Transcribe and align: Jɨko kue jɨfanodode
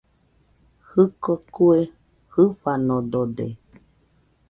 Jɨko 0.89 1.31
kue 1.53 1.79
jɨfanodode 2.31 3.45